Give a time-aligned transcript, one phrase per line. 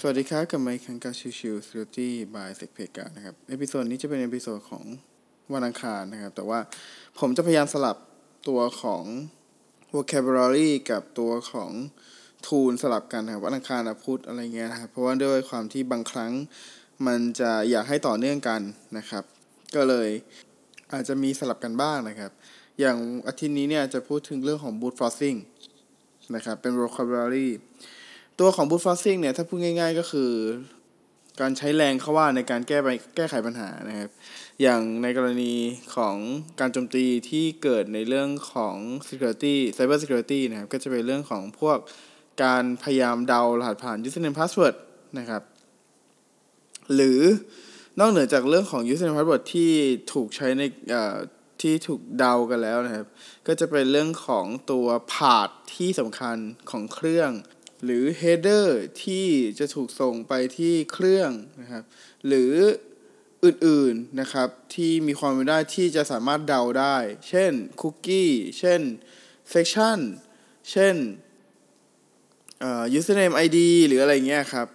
[0.00, 4.84] สวัสดีครับกับไมค์คังกาชิวชิวส e ต u ี y by เซกเพกานะครับ episode นี้จะเป็น episode ของ
[5.52, 6.60] วันอังคารนะครับ แต่ว่า
[7.18, 7.96] ผมจะพยายามสลับ
[8.48, 9.04] ตัวของ
[9.94, 11.70] vocabulary กับตัวของ
[12.46, 16.32] tool สลับกันนะครับวันอังคารพุธอะไรเงี้ยนะครับ เพราะว่าด้วยความที่บางครั้ง
[17.06, 18.60] มันจะอยากให้ต่อเนื่องกัน
[18.98, 19.24] นะครับ
[19.74, 20.08] ก็เลย
[20.92, 22.32] อาจจะมีสลับกันบ้างนะครับ
[22.80, 25.38] อย่างอาทิตย์นี้เนี่ยจะพูดถึงเรื่องของ brute forcing
[26.34, 27.48] นะครับ เป็น vocabulary
[28.40, 30.32] ตัวของ boot forcing เนี่ยถ้าพูดง่าย ๆ ก็คือ
[31.40, 34.10] การใช้แรงเข้าว่าในการแก้ไปแก้ไขปัญหานะครับ
[34.62, 35.54] อย่างในกรณี
[35.96, 36.16] ของ
[36.60, 38.76] การโจมตีที่เกิดในเรื่องของ
[39.08, 41.78] security cyber security นะครับ ก็จะเป็นเรื่องของพวก
[42.44, 44.74] การพยายามเดารหัสผ่าน username password
[45.18, 45.42] นะครับ
[46.94, 47.20] หรือ
[48.00, 49.70] นอกเหนือจากเรื่องของ username password ที่
[50.12, 50.62] ถูกใช้ใน
[51.62, 53.06] ที่ถูกเดากันแล้วนะครับ
[53.46, 56.36] ก็จะเป็นเรื่องของตัวพาดที่สำคัญ
[56.70, 57.30] ของเครื่อง
[57.84, 58.66] หรือ header
[59.02, 59.26] ที่
[59.58, 61.84] จะถูกส่งไปที่เครื่องนะครับ
[62.26, 62.54] หรือ
[63.44, 66.96] อื่นๆนะครับที่มีความเป็นได้ที่จะสามารถเดาได้
[67.28, 68.80] เช่น cookie เช่น
[69.52, 69.98] section
[70.70, 70.96] เช่น
[72.98, 74.68] username ID หรืออะไรเงี้ยครับ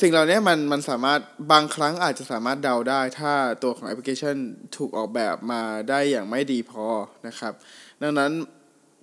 [0.00, 1.20] สิ่งเหล่านี้มันมันสามารถ
[1.52, 3.32] บางครั้งอาจจะสามารถเดาได้ ถ้า
[3.62, 4.36] ตัวของแอปพลิเคชัน
[4.76, 6.86] ถูกออกแบบมาได้อย่างไม่ดีพอ
[7.26, 7.52] นะครับ
[8.02, 8.32] ดังนั้น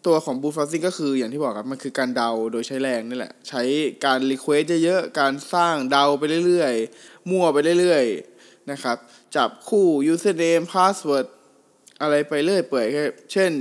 [0.06, 3.62] ตัวของ boot forcing ก็คืออย่างที่บอกครับ มันคือการเดาโดยใช้แรงนี่แหละ ใช้
[4.06, 8.98] การ request เยอะๆ การสร้างเดาไปเรื่อยๆ มั่วไปเรื่อยๆ นะครับ
[9.36, 11.28] จับคู่ username password
[12.02, 12.88] อะไรไปเรื่อยเปื่อย
[13.32, 13.52] เช่น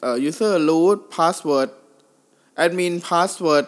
[0.00, 1.70] เอ่อ user root password
[2.62, 3.66] admin password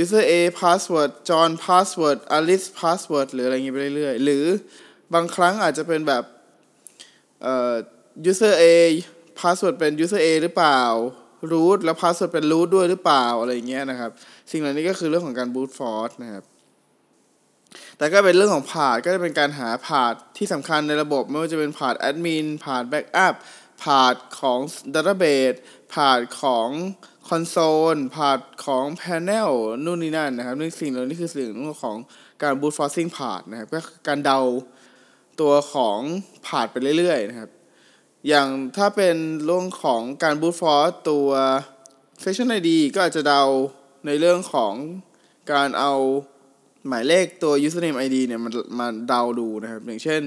[0.00, 4.44] user A password John password Alice password หรืออะไรเงี้ยไปเรื่อยๆ หรือ
[5.14, 6.24] บางครั้งอาจจะเป็นแบบ
[7.42, 7.72] เอ่อ
[8.30, 8.64] user A
[9.40, 10.82] password เป็น user A หรือเปล่า
[11.52, 14.10] root แล้ว password เป็น root ด้วยหรือเปล่าอะไรเงี้ยนะครับ
[14.50, 16.44] สิ่งเหล่านี้ก็คือเรื่องของการ brute force นะครับ
[17.98, 23.34] แต่ก็เป็นเรื่องของ path ก็จะเป็นการหา path ที่สำคัญในระบบ ไม่ว่าจะเป็น path admin path backup
[23.82, 24.58] path ของ
[24.94, 25.56] database
[25.92, 26.68] พาดของ
[27.28, 27.56] คอนโซ
[27.94, 29.50] ลพาดของ panel
[29.84, 31.48] นู่นนี่นั่นนะครับนี่สิ่งเหล่านี้คือสิ่ง
[31.82, 31.96] ของ
[32.42, 34.40] การ brute forcing พาดนะครับ ก็การเดา
[35.40, 35.98] ตัวของ
[36.46, 37.50] พาดไปเรื่อยๆนะครับ
[38.28, 41.28] อย่างถ้าเป็นเรื่องของการ b ู o ฟอร์ตัว
[42.22, 43.42] Session ID ก็อาจจะเดา
[44.06, 44.74] ในเรื่องของ
[45.52, 45.94] การเอา
[46.88, 50.22] หมายเลขตัว username ID เนี่ยมันมาเดาดูนะครับ อย่างเช่น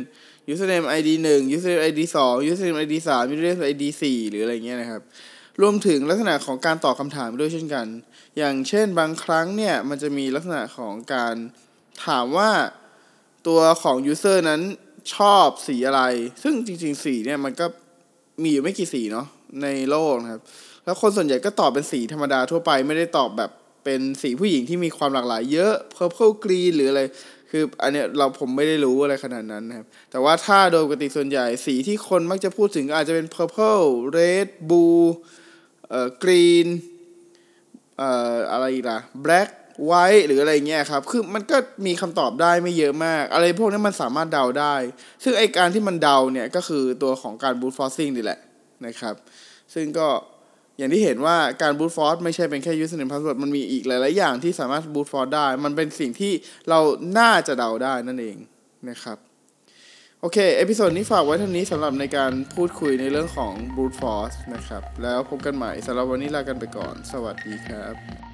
[0.52, 5.02] username ID 1 username ID 2 username ID 3 username ID 4 หรืออะไรเงี้ยนะครับ
[5.62, 7.88] รวมถึงลักษณะของการตอบคำถามด้วยเช่นกัน
[8.38, 11.36] อย่างเช่นบางครั้งเนี่ย มันจะมีลักษณะของการ
[12.06, 12.52] ถามว่า
[13.48, 14.62] ตัวของ user นั้น
[15.16, 16.02] ชอบสีอะไร
[16.44, 17.66] ซึ่งจริงๆ สีเนี่ยมันก็
[18.42, 19.28] มีอยู่ไม่กี่สีเนาะ
[19.64, 20.42] ในโลกนะครับ
[20.86, 23.52] แล้วคนส่วนใหญ่ก็ตอบเป็นสีธรรมดาทั่วไปไม่ได้ตอบแบบ
[23.84, 27.02] เป็นสีผู้หญิงที่มีความหลากหลายเยอะ purple green หรืออะไร
[27.52, 33.86] คืออันเนี้ยเราผมไม่ได้รู้อะไรขนาดนั้นนะครับ แต่ว่าถ้าโดยปกติส่วนใหญ่สีที่คนมักจะพูดถึงอาจจะเป็น purple
[34.18, 35.04] red blue
[35.90, 36.68] เอ่อ green
[37.98, 39.50] เอ่ออะไรอีกล่ะ black
[39.86, 44.76] ไว้หรืออะไรเงี้ยครับ คือมันก็มีคำตอบได้ไม่เยอะมาก อะไรพวกนี้มันสามารถเดาได้
[45.24, 48.40] ซึ่งไอการที่มันเดาเนี่ยก็คือตัวของการบูตฟอร์ซิ่งนี่แหละ
[48.86, 49.16] นะครับ
[49.74, 50.08] ซึ่งก็
[50.78, 56.34] อย่างที่เห็นว่าการบูตฟอร์สไม่ใช่เป็นแค่ username password มันมีอีกหลาย ๆ อย่างที่สามารถบูตฟอร์สได้ มันเป็นสิ่งที่
[56.70, 56.80] เรา
[57.20, 58.38] น่าจะเดาได้นั่นเอง
[58.90, 59.18] นะครับ
[60.22, 68.33] โอเค episode นี้ฝากไว้เท่านี้สำหรับในการพูดคุยในเรื่องของ brute force นะครับ แล้วพบกันใหม่สำหรับวันนี้ลากันไปก่อน สวัสดีครับ